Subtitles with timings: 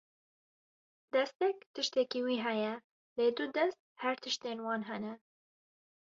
[1.15, 2.73] Destek tiştekî wî heye,
[3.17, 5.13] lê du dest her tiştên wan hene.